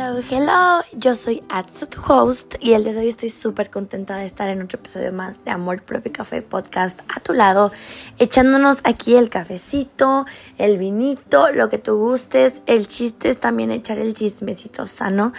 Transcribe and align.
Hello, 0.00 0.22
hello, 0.30 0.84
yo 0.92 1.16
soy 1.16 1.42
Atsu, 1.48 1.88
tu 1.88 2.00
host, 2.00 2.54
y 2.60 2.74
el 2.74 2.84
día 2.84 2.92
de 2.92 3.00
hoy 3.00 3.08
estoy 3.08 3.30
súper 3.30 3.68
contenta 3.68 4.16
de 4.16 4.26
estar 4.26 4.48
en 4.48 4.62
otro 4.62 4.78
episodio 4.78 5.12
más 5.12 5.44
de 5.44 5.50
Amor 5.50 5.82
Propio 5.82 6.12
Café 6.12 6.40
Podcast 6.40 7.00
a 7.08 7.18
tu 7.18 7.32
lado, 7.32 7.72
echándonos 8.20 8.78
aquí 8.84 9.16
el 9.16 9.28
cafecito, 9.28 10.24
el 10.56 10.78
vinito, 10.78 11.50
lo 11.50 11.68
que 11.68 11.78
tú 11.78 11.96
gustes, 11.98 12.62
el 12.66 12.86
chiste 12.86 13.30
es 13.30 13.40
también 13.40 13.72
echar 13.72 13.98
el 13.98 14.14
chismecito 14.14 14.86
sano. 14.86 15.32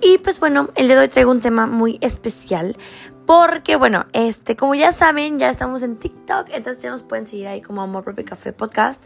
Y 0.00 0.18
pues 0.18 0.38
bueno, 0.38 0.68
el 0.76 0.86
día 0.86 0.94
de 0.94 1.02
hoy 1.02 1.08
traigo 1.08 1.32
un 1.32 1.40
tema 1.40 1.66
muy 1.66 1.98
especial 2.00 2.76
porque 3.26 3.74
bueno, 3.74 4.06
este, 4.12 4.54
como 4.54 4.76
ya 4.76 4.92
saben, 4.92 5.40
ya 5.40 5.50
estamos 5.50 5.82
en 5.82 5.96
TikTok, 5.96 6.46
entonces 6.52 6.80
ya 6.80 6.90
nos 6.90 7.02
pueden 7.02 7.26
seguir 7.26 7.48
ahí 7.48 7.60
como 7.60 7.82
Amor 7.82 8.04
Propio 8.04 8.24
Café 8.24 8.52
Podcast. 8.52 9.02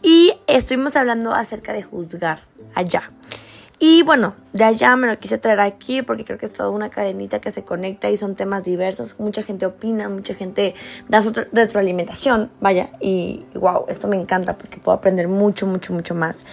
Y 0.00 0.32
estuvimos 0.46 0.94
hablando 0.94 1.34
acerca 1.34 1.72
de 1.72 1.82
juzgar 1.82 2.38
allá. 2.76 3.10
Y 3.80 4.02
bueno, 4.02 4.36
de 4.52 4.64
allá 4.64 4.94
me 4.94 5.08
lo 5.08 5.18
quise 5.18 5.36
traer 5.36 5.60
aquí 5.60 6.02
porque 6.02 6.24
creo 6.24 6.38
que 6.38 6.46
es 6.46 6.52
toda 6.52 6.70
una 6.70 6.90
cadenita 6.90 7.40
que 7.40 7.50
se 7.50 7.64
conecta 7.64 8.08
y 8.08 8.16
son 8.16 8.36
temas 8.36 8.62
diversos. 8.62 9.18
Mucha 9.18 9.42
gente 9.42 9.66
opina, 9.66 10.08
mucha 10.08 10.34
gente 10.34 10.74
da 11.08 11.20
su 11.22 11.32
retroalimentación, 11.32 12.50
vaya, 12.60 12.90
y 13.00 13.44
wow, 13.54 13.86
esto 13.88 14.06
me 14.06 14.16
encanta 14.16 14.56
porque 14.56 14.78
puedo 14.78 14.96
aprender 14.96 15.26
mucho, 15.26 15.66
mucho, 15.66 15.92
mucho 15.92 16.14
más. 16.14 16.46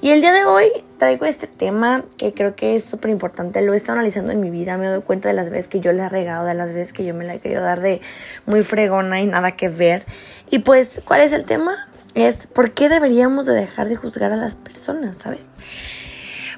Y 0.00 0.10
el 0.10 0.20
día 0.20 0.32
de 0.32 0.44
hoy 0.44 0.64
traigo 0.98 1.26
este 1.26 1.46
tema 1.46 2.04
que 2.16 2.32
creo 2.32 2.56
que 2.56 2.74
es 2.74 2.84
súper 2.84 3.10
importante. 3.12 3.62
Lo 3.62 3.74
he 3.74 3.76
estado 3.76 3.98
analizando 3.98 4.32
en 4.32 4.40
mi 4.40 4.50
vida, 4.50 4.76
me 4.76 4.88
doy 4.88 5.02
cuenta 5.02 5.28
de 5.28 5.34
las 5.34 5.50
veces 5.50 5.68
que 5.68 5.78
yo 5.78 5.92
le 5.92 6.02
he 6.02 6.08
regado, 6.08 6.46
de 6.46 6.54
las 6.54 6.72
veces 6.72 6.92
que 6.92 7.04
yo 7.04 7.14
me 7.14 7.24
la 7.24 7.34
he 7.34 7.38
querido 7.38 7.62
dar 7.62 7.80
de 7.80 8.00
muy 8.46 8.64
fregona 8.64 9.20
y 9.20 9.26
nada 9.26 9.52
que 9.52 9.68
ver. 9.68 10.04
Y 10.50 10.58
pues, 10.60 11.02
¿cuál 11.04 11.20
es 11.20 11.32
el 11.32 11.44
tema? 11.44 11.76
Es 12.14 12.48
por 12.48 12.72
qué 12.72 12.88
deberíamos 12.88 13.46
de 13.46 13.52
dejar 13.52 13.88
de 13.88 13.94
juzgar 13.94 14.32
a 14.32 14.36
las 14.36 14.56
personas, 14.56 15.18
¿sabes? 15.18 15.46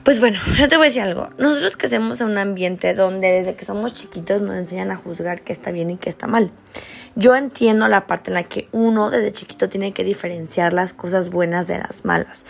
Pues 0.05 0.21
bueno, 0.21 0.39
yo 0.59 0.69
te 0.69 0.77
voy 0.77 0.87
a 0.87 0.89
decir 0.89 1.03
algo. 1.03 1.31
Nosotros 1.39 1.77
crecemos 1.77 2.21
en 2.21 2.29
un 2.29 2.39
ambiente 2.39 2.95
donde 2.95 3.29
desde 3.29 3.55
que 3.55 3.65
somos 3.65 3.95
chiquitos 3.95 4.43
nos 4.43 4.57
enseñan 4.57 4.91
a 4.91 4.97
juzgar 4.97 5.41
qué 5.41 5.53
está 5.53 5.71
bien 5.71 5.91
y 5.91 5.97
qué 5.97 6.11
está 6.11 6.27
mal. 6.27 6.53
Yo 7.17 7.35
entiendo 7.35 7.89
la 7.89 8.07
parte 8.07 8.31
en 8.31 8.35
la 8.35 8.43
que 8.43 8.69
uno 8.73 9.11
desde 9.11 9.33
chiquito 9.33 9.69
tiene 9.69 9.93
que 9.93 10.05
diferenciar 10.05 10.73
las 10.73 10.93
cosas 10.93 11.31
buenas 11.31 11.67
de 11.67 11.79
las 11.79 12.05
malas. 12.05 12.45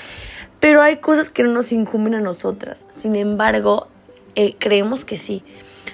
Pero 0.59 0.83
hay 0.83 0.97
cosas 0.97 1.31
que 1.31 1.43
no 1.43 1.53
nos 1.53 1.71
incumben 1.71 2.15
a 2.15 2.21
nosotras. 2.21 2.81
Sin 2.97 3.15
embargo, 3.15 3.89
eh, 4.35 4.57
creemos 4.59 5.05
que 5.05 5.19
sí. 5.19 5.45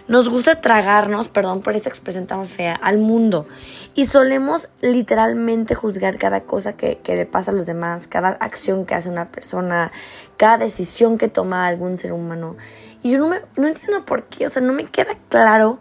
Nos 0.08 0.28
gusta 0.28 0.60
tragarnos, 0.60 1.28
perdón 1.28 1.62
por 1.62 1.76
esta 1.76 1.88
expresión 1.88 2.26
tan 2.26 2.46
fea, 2.46 2.74
al 2.74 2.98
mundo. 2.98 3.46
Y 3.94 4.06
solemos 4.06 4.68
literalmente 4.80 5.74
juzgar 5.74 6.18
cada 6.18 6.42
cosa 6.42 6.74
que, 6.74 6.98
que, 6.98 7.16
le 7.16 7.26
pasa 7.26 7.50
a 7.50 7.54
los 7.54 7.66
demás, 7.66 8.06
cada 8.06 8.28
acción 8.28 8.86
que 8.86 8.94
hace 8.94 9.08
una 9.08 9.30
persona, 9.30 9.90
cada 10.36 10.58
decisión 10.58 11.18
que 11.18 11.28
toma 11.28 11.66
algún 11.66 11.96
ser 11.96 12.12
humano. 12.12 12.56
Y 13.02 13.10
yo 13.10 13.18
no, 13.18 13.28
me, 13.28 13.40
no 13.56 13.66
entiendo 13.66 14.04
por 14.04 14.24
qué, 14.24 14.46
o 14.46 14.50
sea, 14.50 14.62
no 14.62 14.72
me 14.72 14.84
queda 14.84 15.16
claro 15.28 15.78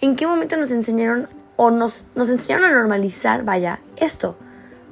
en 0.00 0.16
qué 0.16 0.26
momento 0.26 0.56
nos 0.56 0.70
enseñaron 0.70 1.28
o 1.56 1.70
nos, 1.70 2.04
nos 2.14 2.28
enseñaron 2.28 2.70
a 2.70 2.74
normalizar, 2.74 3.44
vaya, 3.44 3.80
esto. 3.96 4.36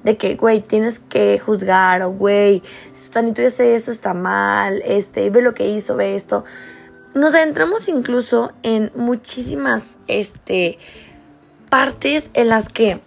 De 0.03 0.17
que, 0.17 0.37
güey, 0.37 0.61
tienes 0.61 0.99
que 0.99 1.39
juzgar, 1.39 2.03
o 2.03 2.11
güey, 2.11 2.63
si 2.93 3.09
Tanito 3.11 3.47
hace 3.47 3.75
esto, 3.75 3.91
está 3.91 4.15
mal, 4.15 4.83
este, 4.85 5.29
ve 5.31 5.43
lo 5.43 5.55
que 5.55 5.69
hizo, 5.69 5.97
ve 5.97 6.15
esto 6.15 6.45
nos 7.15 7.35
adentramos 7.35 7.89
incluso 7.89 8.53
en 8.63 8.91
muchísimas 8.97 9.97
este, 10.09 10.79
partes 11.75 12.31
en 12.35 12.51
las 12.51 12.69
que 12.69 13.01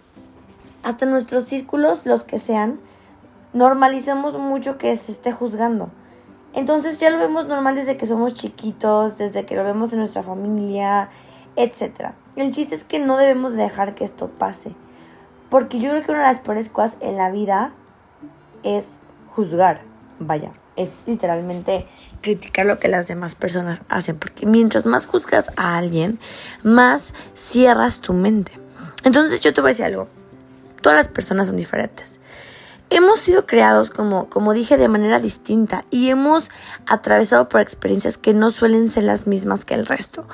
hasta 0.82 1.06
nuestros 1.06 1.44
círculos, 1.44 2.04
los 2.04 2.24
que 2.24 2.38
sean, 2.38 2.78
normalizamos 3.54 4.36
mucho 4.36 4.76
que 4.76 4.94
se 4.98 5.10
esté 5.10 5.32
juzgando. 5.32 5.88
Entonces 6.52 7.00
ya 7.00 7.08
lo 7.08 7.16
vemos 7.16 7.46
normal 7.46 7.76
desde 7.76 7.96
que 7.96 8.04
somos 8.04 8.34
chiquitos, 8.34 9.16
desde 9.16 9.46
que 9.46 9.56
lo 9.56 9.64
vemos 9.64 9.94
en 9.94 10.00
nuestra 10.00 10.22
familia, 10.22 11.08
etc. 11.56 12.10
El 12.36 12.50
chiste 12.50 12.74
es 12.74 12.84
que 12.84 12.98
no 12.98 13.16
debemos 13.16 13.54
dejar 13.54 13.94
que 13.94 14.04
esto 14.04 14.28
pase. 14.28 14.74
Porque 15.48 15.80
yo 15.80 15.88
creo 15.88 16.04
que 16.04 16.10
una 16.10 16.26
de 16.26 16.34
las 16.34 16.42
peores 16.42 16.68
cosas 16.68 16.94
en 17.00 17.16
la 17.16 17.30
vida 17.30 17.72
es 18.64 18.90
juzgar. 19.30 19.80
Vaya, 20.18 20.52
es 20.76 20.90
literalmente 21.06 21.86
criticar 22.20 22.66
lo 22.66 22.78
que 22.78 22.88
las 22.88 23.08
demás 23.08 23.34
personas 23.34 23.80
hacen, 23.88 24.18
porque 24.18 24.46
mientras 24.46 24.86
más 24.86 25.06
juzgas 25.06 25.50
a 25.56 25.76
alguien, 25.76 26.18
más 26.62 27.14
cierras 27.34 28.00
tu 28.00 28.12
mente. 28.12 28.52
Entonces 29.04 29.40
yo 29.40 29.52
te 29.52 29.60
voy 29.60 29.68
a 29.68 29.72
decir 29.72 29.84
algo, 29.86 30.08
todas 30.80 30.96
las 30.96 31.08
personas 31.08 31.46
son 31.46 31.56
diferentes. 31.56 32.18
Hemos 32.90 33.20
sido 33.20 33.44
creados, 33.44 33.90
como, 33.90 34.30
como 34.30 34.54
dije, 34.54 34.78
de 34.78 34.88
manera 34.88 35.20
distinta 35.20 35.84
y 35.90 36.08
hemos 36.08 36.48
atravesado 36.86 37.50
por 37.50 37.60
experiencias 37.60 38.16
que 38.16 38.32
no 38.32 38.50
suelen 38.50 38.88
ser 38.88 39.04
las 39.04 39.26
mismas 39.26 39.66
que 39.66 39.74
el 39.74 39.84
resto. 39.84 40.26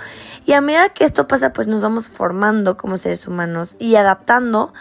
Y 0.46 0.52
a 0.52 0.60
medida 0.60 0.90
que 0.90 1.04
esto 1.04 1.26
pasa, 1.26 1.52
pues 1.52 1.66
nos 1.66 1.82
vamos 1.82 2.06
formando 2.06 2.76
como 2.76 2.96
seres 2.96 3.26
humanos 3.26 3.74
y 3.80 3.96
adaptando 3.96 4.72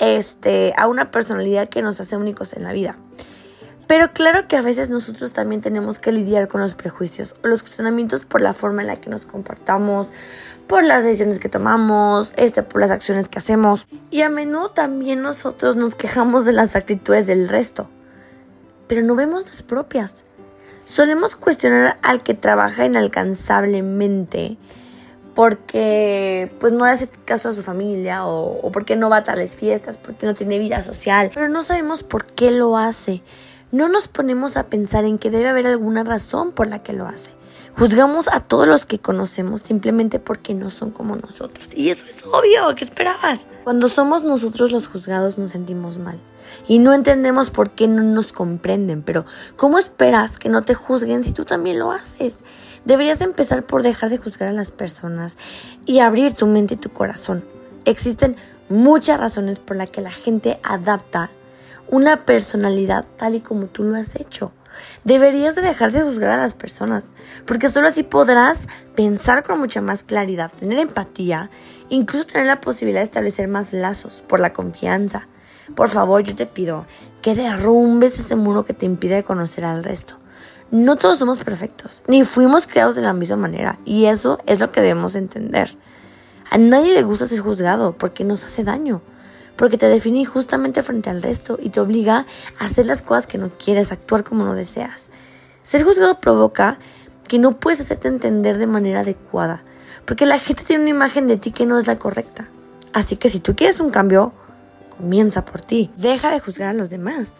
este, 0.00 0.74
a 0.76 0.88
una 0.88 1.12
personalidad 1.12 1.68
que 1.68 1.82
nos 1.82 2.00
hace 2.00 2.16
únicos 2.16 2.52
en 2.54 2.64
la 2.64 2.72
vida. 2.72 2.96
Pero 3.86 4.12
claro 4.12 4.46
que 4.48 4.56
a 4.56 4.62
veces 4.62 4.88
nosotros 4.88 5.32
también 5.32 5.60
tenemos 5.60 5.98
que 5.98 6.12
lidiar 6.12 6.48
con 6.48 6.60
los 6.60 6.74
prejuicios 6.74 7.34
o 7.42 7.48
los 7.48 7.62
cuestionamientos 7.62 8.24
por 8.24 8.40
la 8.40 8.54
forma 8.54 8.82
en 8.82 8.88
la 8.88 8.96
que 8.96 9.10
nos 9.10 9.22
comportamos, 9.22 10.08
por 10.70 10.84
las 10.84 11.02
decisiones 11.02 11.40
que 11.40 11.48
tomamos, 11.48 12.32
este, 12.36 12.62
por 12.62 12.80
las 12.80 12.92
acciones 12.92 13.28
que 13.28 13.40
hacemos. 13.40 13.88
Y 14.12 14.22
a 14.22 14.28
menudo 14.28 14.70
también 14.70 15.20
nosotros 15.20 15.74
nos 15.74 15.96
quejamos 15.96 16.44
de 16.44 16.52
las 16.52 16.76
actitudes 16.76 17.26
del 17.26 17.48
resto, 17.48 17.90
pero 18.86 19.02
no 19.02 19.16
vemos 19.16 19.44
las 19.46 19.64
propias. 19.64 20.24
Solemos 20.84 21.34
cuestionar 21.34 21.98
al 22.02 22.22
que 22.22 22.34
trabaja 22.34 22.84
inalcanzablemente 22.84 24.58
porque 25.34 26.52
pues 26.60 26.72
no 26.72 26.84
hace 26.84 27.08
caso 27.24 27.48
a 27.48 27.54
su 27.54 27.64
familia 27.64 28.24
o, 28.24 28.60
o 28.60 28.70
porque 28.70 28.94
no 28.94 29.10
va 29.10 29.16
a 29.16 29.22
tales 29.24 29.56
fiestas, 29.56 29.96
porque 29.96 30.24
no 30.24 30.34
tiene 30.34 30.60
vida 30.60 30.84
social, 30.84 31.32
pero 31.34 31.48
no 31.48 31.64
sabemos 31.64 32.04
por 32.04 32.26
qué 32.26 32.52
lo 32.52 32.76
hace 32.76 33.24
no 33.72 33.88
nos 33.88 34.08
ponemos 34.08 34.56
a 34.56 34.66
pensar 34.66 35.04
en 35.04 35.18
que 35.18 35.30
debe 35.30 35.48
haber 35.48 35.66
alguna 35.68 36.02
razón 36.02 36.52
por 36.52 36.66
la 36.66 36.82
que 36.82 36.92
lo 36.92 37.06
hace. 37.06 37.30
Juzgamos 37.80 38.28
a 38.28 38.40
todos 38.40 38.68
los 38.68 38.84
que 38.84 38.98
conocemos 38.98 39.62
simplemente 39.62 40.18
porque 40.18 40.52
no 40.52 40.68
son 40.68 40.90
como 40.90 41.16
nosotros. 41.16 41.74
Y 41.74 41.88
eso 41.88 42.04
es 42.10 42.22
obvio, 42.30 42.74
¿qué 42.76 42.84
esperabas? 42.84 43.46
Cuando 43.64 43.88
somos 43.88 44.22
nosotros 44.22 44.70
los 44.70 44.86
juzgados 44.86 45.38
nos 45.38 45.52
sentimos 45.52 45.96
mal. 45.96 46.20
Y 46.68 46.78
no 46.78 46.92
entendemos 46.92 47.50
por 47.50 47.70
qué 47.70 47.88
no 47.88 48.02
nos 48.02 48.34
comprenden. 48.34 49.00
Pero, 49.00 49.24
¿cómo 49.56 49.78
esperas 49.78 50.38
que 50.38 50.50
no 50.50 50.60
te 50.60 50.74
juzguen 50.74 51.24
si 51.24 51.32
tú 51.32 51.46
también 51.46 51.78
lo 51.78 51.90
haces? 51.90 52.36
Deberías 52.84 53.22
empezar 53.22 53.62
por 53.62 53.82
dejar 53.82 54.10
de 54.10 54.18
juzgar 54.18 54.50
a 54.50 54.52
las 54.52 54.70
personas 54.70 55.38
y 55.86 56.00
abrir 56.00 56.34
tu 56.34 56.46
mente 56.46 56.74
y 56.74 56.76
tu 56.76 56.90
corazón. 56.90 57.46
Existen 57.86 58.36
muchas 58.68 59.18
razones 59.18 59.58
por 59.58 59.78
las 59.78 59.90
que 59.90 60.02
la 60.02 60.10
gente 60.10 60.60
adapta 60.64 61.30
una 61.88 62.26
personalidad 62.26 63.06
tal 63.16 63.36
y 63.36 63.40
como 63.40 63.68
tú 63.68 63.84
lo 63.84 63.96
has 63.96 64.16
hecho. 64.16 64.52
Deberías 65.04 65.54
de 65.54 65.62
dejar 65.62 65.92
de 65.92 66.02
juzgar 66.02 66.30
a 66.30 66.36
las 66.36 66.54
personas, 66.54 67.06
porque 67.46 67.70
solo 67.70 67.88
así 67.88 68.02
podrás 68.02 68.66
pensar 68.94 69.42
con 69.42 69.58
mucha 69.58 69.80
más 69.80 70.02
claridad, 70.02 70.52
tener 70.58 70.78
empatía, 70.78 71.50
incluso 71.88 72.26
tener 72.26 72.46
la 72.46 72.60
posibilidad 72.60 73.00
de 73.00 73.04
establecer 73.04 73.48
más 73.48 73.72
lazos 73.72 74.22
por 74.26 74.40
la 74.40 74.52
confianza. 74.52 75.28
Por 75.74 75.88
favor, 75.88 76.22
yo 76.22 76.34
te 76.34 76.46
pido 76.46 76.86
que 77.22 77.34
derrumbes 77.34 78.18
ese 78.18 78.36
muro 78.36 78.64
que 78.64 78.74
te 78.74 78.86
impide 78.86 79.24
conocer 79.24 79.64
al 79.64 79.84
resto. 79.84 80.18
No 80.70 80.96
todos 80.96 81.18
somos 81.18 81.42
perfectos, 81.42 82.04
ni 82.06 82.24
fuimos 82.24 82.66
creados 82.66 82.94
de 82.94 83.02
la 83.02 83.12
misma 83.12 83.36
manera, 83.36 83.78
y 83.84 84.06
eso 84.06 84.38
es 84.46 84.60
lo 84.60 84.70
que 84.70 84.80
debemos 84.80 85.16
entender. 85.16 85.76
A 86.48 86.58
nadie 86.58 86.94
le 86.94 87.02
gusta 87.02 87.26
ser 87.26 87.40
juzgado 87.40 87.96
porque 87.96 88.24
nos 88.24 88.44
hace 88.44 88.64
daño 88.64 89.02
porque 89.60 89.76
te 89.76 89.90
define 89.90 90.24
justamente 90.24 90.82
frente 90.82 91.10
al 91.10 91.20
resto 91.20 91.58
y 91.60 91.68
te 91.68 91.80
obliga 91.80 92.24
a 92.58 92.64
hacer 92.64 92.86
las 92.86 93.02
cosas 93.02 93.26
que 93.26 93.36
no 93.36 93.50
quieres, 93.50 93.92
actuar 93.92 94.24
como 94.24 94.42
no 94.42 94.54
deseas. 94.54 95.10
Ser 95.62 95.84
juzgado 95.84 96.18
provoca 96.18 96.78
que 97.28 97.38
no 97.38 97.60
puedes 97.60 97.82
hacerte 97.82 98.08
entender 98.08 98.56
de 98.56 98.66
manera 98.66 99.00
adecuada, 99.00 99.62
porque 100.06 100.24
la 100.24 100.38
gente 100.38 100.64
tiene 100.64 100.84
una 100.84 100.90
imagen 100.92 101.26
de 101.26 101.36
ti 101.36 101.50
que 101.50 101.66
no 101.66 101.78
es 101.78 101.86
la 101.86 101.98
correcta. 101.98 102.48
Así 102.94 103.16
que 103.16 103.28
si 103.28 103.38
tú 103.38 103.54
quieres 103.54 103.80
un 103.80 103.90
cambio, 103.90 104.32
comienza 104.96 105.44
por 105.44 105.60
ti. 105.60 105.90
Deja 105.98 106.30
de 106.30 106.40
juzgar 106.40 106.70
a 106.70 106.72
los 106.72 106.88
demás, 106.88 107.34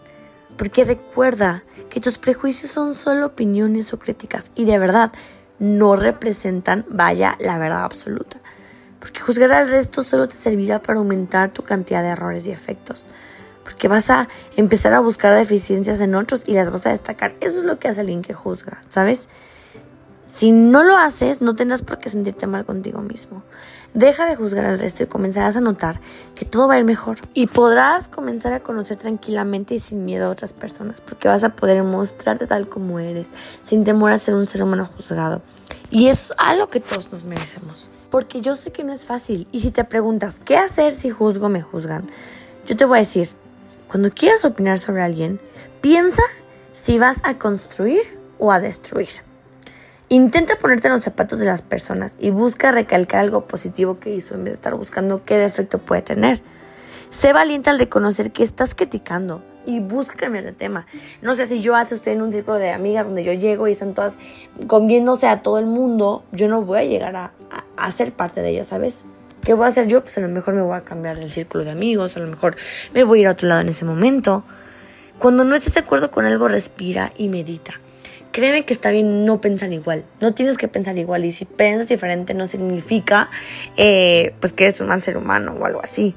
porque 0.57 0.83
recuerda 0.83 1.63
que 1.89 2.01
tus 2.01 2.19
prejuicios 2.19 2.71
son 2.71 2.93
solo 2.93 3.25
opiniones 3.25 3.95
o 3.95 3.97
críticas 3.97 4.51
y 4.53 4.65
de 4.65 4.77
verdad 4.77 5.11
no 5.57 5.95
representan, 5.95 6.85
vaya, 6.87 7.35
la 7.39 7.57
verdad 7.57 7.83
absoluta 7.83 8.39
porque 9.01 9.19
juzgar 9.19 9.51
al 9.51 9.67
resto 9.67 10.03
solo 10.03 10.27
te 10.27 10.37
servirá 10.37 10.81
para 10.81 10.99
aumentar 10.99 11.51
tu 11.51 11.63
cantidad 11.63 12.03
de 12.03 12.09
errores 12.09 12.45
y 12.45 12.51
efectos, 12.51 13.07
porque 13.63 13.87
vas 13.87 14.11
a 14.11 14.29
empezar 14.55 14.93
a 14.93 14.99
buscar 14.99 15.33
deficiencias 15.33 15.99
en 16.01 16.13
otros 16.13 16.43
y 16.45 16.53
las 16.53 16.71
vas 16.71 16.85
a 16.85 16.91
destacar. 16.91 17.35
Eso 17.41 17.59
es 17.59 17.65
lo 17.65 17.79
que 17.79 17.87
hace 17.87 18.01
alguien 18.01 18.21
que 18.21 18.33
juzga, 18.33 18.79
¿sabes? 18.87 19.27
Si 20.27 20.51
no 20.51 20.83
lo 20.83 20.95
haces, 20.95 21.41
no 21.41 21.55
tendrás 21.55 21.81
por 21.81 21.97
qué 21.97 22.09
sentirte 22.09 22.47
mal 22.47 22.63
contigo 22.63 23.01
mismo. 23.01 23.43
Deja 23.93 24.25
de 24.25 24.37
juzgar 24.37 24.65
al 24.65 24.79
resto 24.79 25.03
y 25.03 25.07
comenzarás 25.07 25.57
a 25.57 25.61
notar 25.61 25.99
que 26.35 26.45
todo 26.45 26.69
va 26.69 26.75
a 26.75 26.77
ir 26.77 26.85
mejor. 26.85 27.17
Y 27.33 27.47
podrás 27.47 28.07
comenzar 28.07 28.53
a 28.53 28.61
conocer 28.61 28.95
tranquilamente 28.95 29.75
y 29.75 29.79
sin 29.79 30.05
miedo 30.05 30.27
a 30.27 30.29
otras 30.29 30.53
personas, 30.53 31.01
porque 31.01 31.27
vas 31.27 31.43
a 31.43 31.55
poder 31.57 31.83
mostrarte 31.83 32.47
tal 32.47 32.69
como 32.69 32.99
eres, 32.99 33.27
sin 33.61 33.83
temor 33.83 34.11
a 34.11 34.17
ser 34.17 34.35
un 34.35 34.45
ser 34.45 34.63
humano 34.63 34.89
juzgado. 34.95 35.41
Y 35.89 36.07
es 36.07 36.33
algo 36.37 36.69
que 36.69 36.79
todos 36.79 37.11
nos 37.11 37.25
merecemos. 37.25 37.89
Porque 38.11 38.41
yo 38.41 38.55
sé 38.55 38.71
que 38.71 38.83
no 38.83 38.93
es 38.93 39.05
fácil. 39.05 39.47
Y 39.51 39.61
si 39.61 39.71
te 39.71 39.83
preguntas, 39.83 40.37
¿qué 40.45 40.57
hacer 40.57 40.93
si 40.93 41.09
juzgo 41.09 41.49
me 41.49 41.63
juzgan? 41.63 42.07
Yo 42.67 42.75
te 42.75 42.85
voy 42.85 42.97
a 42.97 43.01
decir, 43.01 43.29
cuando 43.87 44.11
quieras 44.11 44.45
opinar 44.45 44.77
sobre 44.77 45.01
alguien, 45.01 45.39
piensa 45.81 46.21
si 46.73 46.99
vas 46.99 47.17
a 47.23 47.39
construir 47.39 48.01
o 48.37 48.51
a 48.51 48.59
destruir. 48.59 49.09
Intenta 50.09 50.57
ponerte 50.57 50.87
en 50.87 50.93
los 50.93 51.03
zapatos 51.03 51.39
de 51.39 51.45
las 51.45 51.61
personas 51.61 52.17
y 52.19 52.31
busca 52.31 52.71
recalcar 52.71 53.21
algo 53.21 53.47
positivo 53.47 53.97
que 53.99 54.13
hizo 54.13 54.35
en 54.35 54.43
vez 54.43 54.51
de 54.51 54.55
estar 54.55 54.75
buscando 54.75 55.23
qué 55.23 55.37
defecto 55.37 55.79
puede 55.79 56.01
tener. 56.01 56.43
Sé 57.09 57.31
valiente 57.31 57.69
al 57.69 57.79
reconocer 57.79 58.31
que 58.31 58.43
estás 58.43 58.75
criticando 58.75 59.41
y 59.65 59.79
busca 59.79 60.15
cambiar 60.15 60.43
de 60.43 60.51
tema. 60.51 60.87
No 61.21 61.33
sé 61.33 61.45
si 61.47 61.61
yo 61.61 61.77
estoy 61.79 62.13
en 62.13 62.21
un 62.21 62.31
círculo 62.31 62.57
de 62.57 62.71
amigas 62.71 63.05
donde 63.05 63.23
yo 63.23 63.33
llego 63.33 63.67
y 63.67 63.71
están 63.71 63.93
todas 63.93 64.13
comiéndose 64.67 65.27
a 65.27 65.41
todo 65.41 65.59
el 65.59 65.65
mundo, 65.65 66.23
yo 66.31 66.47
no 66.47 66.61
voy 66.63 66.79
a 66.79 66.83
llegar 66.83 67.15
a, 67.15 67.33
a 67.77 67.91
ser 67.91 68.13
parte 68.13 68.41
de 68.41 68.49
ellos, 68.49 68.67
¿sabes? 68.67 69.03
¿Qué 69.43 69.53
voy 69.53 69.65
a 69.65 69.69
hacer 69.69 69.87
yo? 69.87 70.03
Pues 70.03 70.17
a 70.17 70.21
lo 70.21 70.29
mejor 70.29 70.53
me 70.53 70.61
voy 70.61 70.77
a 70.77 70.81
cambiar 70.81 71.17
del 71.17 71.31
círculo 71.31 71.63
de 71.63 71.71
amigos, 71.71 72.15
a 72.15 72.19
lo 72.19 72.27
mejor 72.27 72.55
me 72.93 73.03
voy 73.03 73.19
a 73.19 73.21
ir 73.21 73.27
a 73.27 73.31
otro 73.31 73.47
lado 73.47 73.61
en 73.61 73.69
ese 73.69 73.85
momento. 73.85 74.43
Cuando 75.17 75.43
no 75.43 75.55
estés 75.55 75.73
de 75.73 75.79
acuerdo 75.81 76.11
con 76.11 76.25
algo, 76.25 76.47
respira 76.47 77.11
y 77.17 77.29
medita 77.29 77.79
créeme 78.31 78.65
que 78.65 78.73
está 78.73 78.91
bien 78.91 79.25
no 79.25 79.41
pensar 79.41 79.71
igual. 79.71 80.05
No 80.19 80.33
tienes 80.33 80.57
que 80.57 80.67
pensar 80.67 80.97
igual. 80.97 81.25
Y 81.25 81.31
si 81.31 81.45
piensas 81.45 81.87
diferente 81.87 82.33
no 82.33 82.47
significa 82.47 83.29
eh, 83.77 84.33
pues 84.39 84.53
que 84.53 84.65
eres 84.65 84.81
un 84.81 84.87
mal 84.87 85.01
ser 85.03 85.17
humano 85.17 85.53
o 85.59 85.65
algo 85.65 85.81
así. 85.83 86.15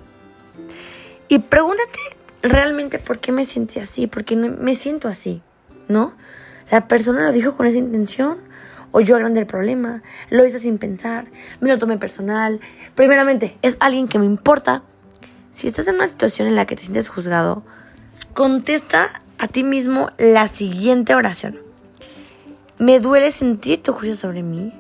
Y 1.28 1.40
pregúntate 1.40 1.98
realmente 2.44 2.98
por 2.98 3.18
qué 3.18 3.32
me 3.32 3.44
siento 3.44 3.80
así, 3.80 4.06
por 4.06 4.24
qué 4.24 4.36
me 4.36 4.74
siento 4.74 5.08
así, 5.08 5.42
¿no? 5.88 6.12
La 6.70 6.86
persona 6.86 7.24
lo 7.24 7.32
dijo 7.32 7.56
con 7.56 7.66
esa 7.66 7.78
intención 7.78 8.38
o 8.92 9.00
yo 9.00 9.16
agrandé 9.16 9.40
el 9.40 9.46
problema, 9.46 10.02
lo 10.30 10.46
hice 10.46 10.60
sin 10.60 10.78
pensar, 10.78 11.26
me 11.60 11.68
lo 11.68 11.78
tomé 11.78 11.98
personal. 11.98 12.60
Primeramente, 12.94 13.58
es 13.62 13.76
alguien 13.80 14.06
que 14.06 14.20
me 14.20 14.24
importa. 14.24 14.82
Si 15.52 15.66
estás 15.66 15.88
en 15.88 15.96
una 15.96 16.06
situación 16.06 16.46
en 16.46 16.54
la 16.54 16.66
que 16.66 16.76
te 16.76 16.82
sientes 16.82 17.08
juzgado, 17.08 17.64
contesta 18.34 19.22
a 19.38 19.48
ti 19.48 19.64
mismo 19.64 20.10
la 20.18 20.46
siguiente 20.46 21.14
oración. 21.14 21.58
Me 22.78 23.00
duele 23.00 23.30
sentir 23.30 23.82
tu 23.82 23.92
juicio 23.92 24.16
sobre 24.16 24.42
mí. 24.42 24.72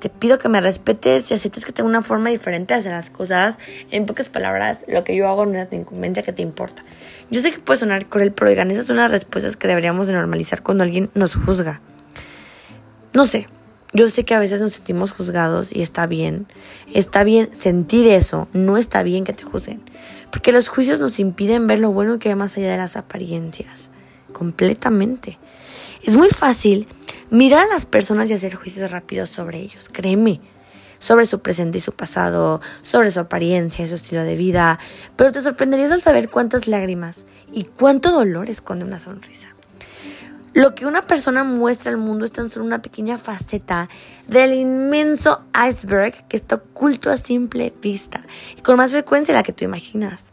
Te 0.00 0.08
pido 0.08 0.38
que 0.38 0.48
me 0.48 0.60
respetes 0.62 1.30
y 1.30 1.34
aceptes 1.34 1.66
que 1.66 1.72
tengo 1.72 1.88
una 1.88 2.02
forma 2.02 2.30
diferente 2.30 2.72
de 2.72 2.80
hacer 2.80 2.92
las 2.92 3.10
cosas. 3.10 3.58
En 3.90 4.06
pocas 4.06 4.30
palabras, 4.30 4.80
lo 4.88 5.04
que 5.04 5.14
yo 5.14 5.28
hago 5.28 5.44
no 5.44 5.58
es 5.60 5.68
tu 5.68 5.76
incumbencia 5.76 6.22
que 6.22 6.32
te 6.32 6.40
importa. 6.40 6.82
Yo 7.30 7.42
sé 7.42 7.52
que 7.52 7.58
puede 7.58 7.78
sonar 7.78 8.06
cruel, 8.06 8.32
pero 8.32 8.50
oigan, 8.50 8.70
esas 8.70 8.86
son 8.86 8.96
las 8.96 9.10
respuestas 9.10 9.56
que 9.56 9.68
deberíamos 9.68 10.06
de 10.06 10.14
normalizar 10.14 10.62
cuando 10.62 10.84
alguien 10.84 11.10
nos 11.14 11.34
juzga. 11.34 11.82
No 13.12 13.26
sé, 13.26 13.46
yo 13.92 14.08
sé 14.08 14.24
que 14.24 14.34
a 14.34 14.38
veces 14.38 14.60
nos 14.60 14.72
sentimos 14.72 15.12
juzgados 15.12 15.74
y 15.74 15.82
está 15.82 16.06
bien. 16.06 16.46
Está 16.94 17.22
bien 17.22 17.54
sentir 17.54 18.08
eso, 18.08 18.48
no 18.52 18.78
está 18.78 19.02
bien 19.02 19.24
que 19.24 19.32
te 19.32 19.44
juzguen. 19.44 19.82
Porque 20.30 20.52
los 20.52 20.68
juicios 20.68 21.00
nos 21.00 21.18
impiden 21.20 21.66
ver 21.66 21.80
lo 21.80 21.92
bueno 21.92 22.18
que 22.18 22.30
hay 22.30 22.36
más 22.36 22.56
allá 22.56 22.70
de 22.70 22.78
las 22.78 22.96
apariencias. 22.96 23.90
Completamente. 24.32 25.38
Es 26.02 26.16
muy 26.16 26.30
fácil 26.30 26.88
mirar 27.30 27.66
a 27.66 27.72
las 27.72 27.86
personas 27.86 28.30
y 28.30 28.34
hacer 28.34 28.54
juicios 28.54 28.90
rápidos 28.90 29.30
sobre 29.30 29.58
ellos, 29.58 29.88
créeme, 29.88 30.40
sobre 30.98 31.26
su 31.26 31.40
presente 31.40 31.78
y 31.78 31.80
su 31.80 31.92
pasado, 31.92 32.60
sobre 32.82 33.10
su 33.10 33.20
apariencia 33.20 33.84
y 33.84 33.88
su 33.88 33.94
estilo 33.94 34.24
de 34.24 34.36
vida, 34.36 34.78
pero 35.16 35.30
te 35.30 35.40
sorprenderías 35.40 35.92
al 35.92 36.02
saber 36.02 36.30
cuántas 36.30 36.66
lágrimas 36.66 37.26
y 37.52 37.64
cuánto 37.64 38.12
dolor 38.12 38.48
esconde 38.48 38.84
una 38.84 38.98
sonrisa. 38.98 39.54
Lo 40.52 40.74
que 40.74 40.84
una 40.84 41.02
persona 41.02 41.44
muestra 41.44 41.92
al 41.92 41.98
mundo 41.98 42.24
es 42.24 42.32
tan 42.32 42.48
solo 42.48 42.64
una 42.64 42.82
pequeña 42.82 43.18
faceta 43.18 43.88
del 44.26 44.52
inmenso 44.52 45.44
iceberg 45.68 46.26
que 46.26 46.36
está 46.36 46.56
oculto 46.56 47.10
a 47.10 47.16
simple 47.16 47.72
vista 47.80 48.20
y 48.56 48.60
con 48.60 48.76
más 48.76 48.90
frecuencia 48.90 49.32
de 49.32 49.38
la 49.38 49.44
que 49.44 49.52
tú 49.52 49.64
imaginas. 49.64 50.29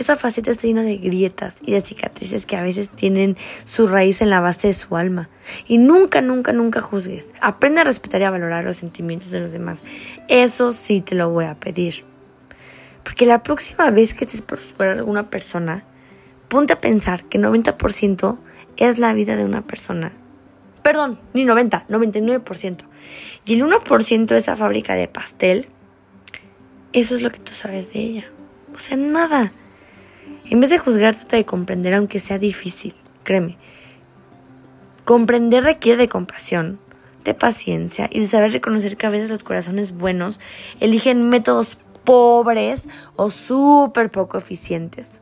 Esa 0.00 0.16
faceta 0.16 0.50
está 0.50 0.66
llena 0.66 0.82
de 0.82 0.96
grietas 0.96 1.58
y 1.60 1.72
de 1.72 1.82
cicatrices 1.82 2.46
que 2.46 2.56
a 2.56 2.62
veces 2.62 2.88
tienen 2.88 3.36
su 3.66 3.86
raíz 3.86 4.22
en 4.22 4.30
la 4.30 4.40
base 4.40 4.68
de 4.68 4.72
su 4.72 4.96
alma. 4.96 5.28
Y 5.66 5.76
nunca, 5.76 6.22
nunca, 6.22 6.54
nunca 6.54 6.80
juzgues. 6.80 7.30
Aprende 7.42 7.82
a 7.82 7.84
respetar 7.84 8.22
y 8.22 8.24
a 8.24 8.30
valorar 8.30 8.64
los 8.64 8.78
sentimientos 8.78 9.30
de 9.30 9.40
los 9.40 9.52
demás. 9.52 9.82
Eso 10.28 10.72
sí 10.72 11.02
te 11.02 11.14
lo 11.14 11.28
voy 11.28 11.44
a 11.44 11.60
pedir. 11.60 12.06
Porque 13.04 13.26
la 13.26 13.42
próxima 13.42 13.90
vez 13.90 14.14
que 14.14 14.24
estés 14.24 14.40
por 14.40 14.56
fuera 14.56 14.94
de 14.94 15.00
alguna 15.00 15.28
persona, 15.28 15.84
ponte 16.48 16.72
a 16.72 16.80
pensar 16.80 17.24
que 17.24 17.38
90% 17.38 18.38
es 18.78 18.98
la 18.98 19.12
vida 19.12 19.36
de 19.36 19.44
una 19.44 19.66
persona. 19.66 20.12
Perdón, 20.82 21.20
ni 21.34 21.44
90, 21.44 21.88
99%. 21.88 22.84
Y 23.44 23.52
el 23.52 23.64
1% 23.64 24.24
de 24.24 24.38
esa 24.38 24.56
fábrica 24.56 24.94
de 24.94 25.08
pastel, 25.08 25.68
eso 26.94 27.14
es 27.14 27.20
lo 27.20 27.30
que 27.30 27.38
tú 27.38 27.52
sabes 27.52 27.92
de 27.92 28.00
ella. 28.00 28.30
O 28.74 28.78
sea, 28.78 28.96
nada. 28.96 29.52
En 30.50 30.60
vez 30.60 30.70
de 30.70 30.78
juzgar, 30.78 31.14
trata 31.14 31.36
de 31.36 31.44
comprender 31.44 31.94
aunque 31.94 32.18
sea 32.18 32.38
difícil, 32.38 32.94
créeme. 33.22 33.56
Comprender 35.04 35.64
requiere 35.64 35.98
de 35.98 36.08
compasión, 36.08 36.78
de 37.24 37.34
paciencia 37.34 38.08
y 38.10 38.20
de 38.20 38.26
saber 38.26 38.52
reconocer 38.52 38.96
que 38.96 39.06
a 39.06 39.10
veces 39.10 39.30
los 39.30 39.44
corazones 39.44 39.92
buenos 39.92 40.40
eligen 40.80 41.28
métodos 41.28 41.78
pobres 42.04 42.88
o 43.16 43.30
súper 43.30 44.10
poco 44.10 44.38
eficientes. 44.38 45.20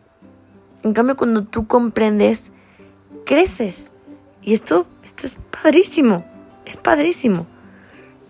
En 0.83 0.93
cambio, 0.93 1.17
cuando 1.17 1.45
tú 1.45 1.67
comprendes, 1.67 2.53
creces. 3.27 3.91
Y 4.43 4.55
esto, 4.55 4.87
esto 5.05 5.27
es 5.27 5.37
padrísimo, 5.51 6.25
es 6.65 6.77
padrísimo. 6.77 7.47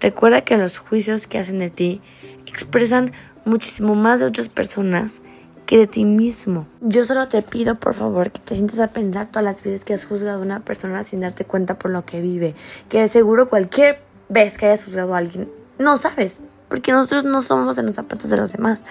Recuerda 0.00 0.42
que 0.42 0.56
los 0.56 0.78
juicios 0.78 1.26
que 1.26 1.38
hacen 1.38 1.58
de 1.58 1.70
ti 1.70 2.00
expresan 2.46 3.12
muchísimo 3.44 3.94
más 3.94 4.20
de 4.20 4.26
otras 4.26 4.48
personas 4.48 5.20
que 5.68 5.76
de 5.76 5.86
ti 5.86 6.06
mismo. 6.06 6.66
Yo 6.80 7.04
solo 7.04 7.28
te 7.28 7.42
pido, 7.42 7.74
por 7.74 7.92
favor, 7.92 8.30
que 8.30 8.40
te 8.40 8.54
sientas 8.54 8.80
a 8.80 8.88
pensar 8.88 9.26
todas 9.26 9.44
las 9.44 9.62
veces 9.62 9.84
que 9.84 9.92
has 9.92 10.06
juzgado 10.06 10.38
a 10.38 10.42
una 10.42 10.60
persona 10.60 11.04
sin 11.04 11.20
darte 11.20 11.44
cuenta 11.44 11.78
por 11.78 11.90
lo 11.90 12.06
que 12.06 12.22
vive. 12.22 12.54
Que 12.88 13.02
de 13.02 13.08
seguro 13.08 13.50
cualquier 13.50 14.00
vez 14.30 14.56
que 14.56 14.64
hayas 14.64 14.86
juzgado 14.86 15.14
a 15.14 15.18
alguien, 15.18 15.52
no 15.78 15.98
sabes. 15.98 16.38
Porque 16.70 16.92
nosotros 16.92 17.24
no 17.24 17.42
somos 17.42 17.76
en 17.76 17.84
los 17.84 17.96
zapatos 17.96 18.30
de 18.30 18.38
los 18.38 18.50
demás. 18.50 18.82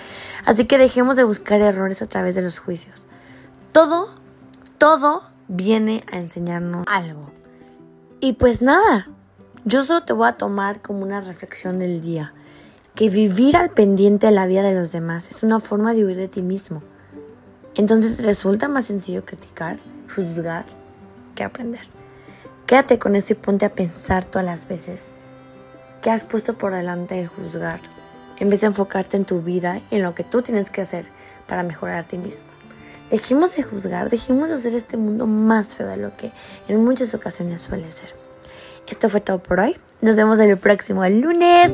Así 0.45 0.65
que 0.65 0.77
dejemos 0.77 1.15
de 1.15 1.23
buscar 1.23 1.61
errores 1.61 2.03
a 2.03 2.05
través 2.05 2.35
de 2.35 2.43
los 2.43 2.59
juicios. 2.59 3.07
Todo, 3.71 4.13
todo 4.77 5.23
viene 5.47 6.03
a 6.11 6.19
enseñarnos 6.19 6.85
algo. 6.87 7.31
Y 8.19 8.33
pues 8.33 8.61
nada, 8.61 9.09
yo 9.65 9.83
solo 9.83 10.03
te 10.03 10.13
voy 10.13 10.27
a 10.27 10.33
tomar 10.33 10.83
como 10.83 11.01
una 11.01 11.21
reflexión 11.21 11.79
del 11.79 12.01
día 12.01 12.35
que 12.97 13.11
vivir 13.11 13.55
al 13.55 13.69
pendiente 13.69 14.25
de 14.25 14.31
la 14.31 14.47
vida 14.47 14.63
de 14.63 14.73
los 14.73 14.91
demás 14.91 15.29
es 15.29 15.43
una 15.43 15.59
forma 15.59 15.93
de 15.93 16.03
huir 16.03 16.17
de 16.17 16.27
ti 16.27 16.41
mismo. 16.41 16.81
Entonces 17.75 18.25
resulta 18.25 18.67
más 18.67 18.85
sencillo 18.85 19.23
criticar, 19.23 19.77
juzgar, 20.13 20.65
que 21.35 21.43
aprender. 21.43 21.81
Quédate 22.65 22.97
con 22.97 23.15
eso 23.15 23.33
y 23.33 23.35
ponte 23.35 23.67
a 23.67 23.75
pensar 23.75 24.25
todas 24.25 24.45
las 24.45 24.67
veces 24.67 25.05
que 26.01 26.09
has 26.09 26.23
puesto 26.23 26.57
por 26.57 26.73
delante 26.73 27.21
el 27.21 27.27
juzgar, 27.27 27.81
en 28.39 28.49
vez 28.49 28.61
de 28.61 28.67
enfocarte 28.67 29.15
en 29.15 29.25
tu 29.25 29.43
vida 29.43 29.79
y 29.91 29.97
en 29.97 30.01
lo 30.01 30.15
que 30.15 30.23
tú 30.23 30.41
tienes 30.41 30.71
que 30.71 30.81
hacer 30.81 31.05
para 31.47 31.61
mejorar 31.61 31.99
a 31.99 32.07
ti 32.07 32.17
mismo. 32.17 32.47
Dejemos 33.11 33.55
de 33.55 33.61
juzgar, 33.61 34.09
dejemos 34.09 34.49
de 34.49 34.55
hacer 34.55 34.73
este 34.73 34.97
mundo 34.97 35.27
más 35.27 35.75
feo 35.75 35.87
de 35.87 35.97
lo 35.97 36.17
que 36.17 36.31
en 36.67 36.83
muchas 36.83 37.13
ocasiones 37.13 37.61
suele 37.61 37.91
ser. 37.91 38.15
Esto 38.89 39.07
fue 39.07 39.21
todo 39.21 39.37
por 39.37 39.59
hoy. 39.59 39.77
Nos 40.01 40.15
vemos 40.15 40.39
el 40.39 40.57
próximo 40.57 41.07
lunes. 41.07 41.71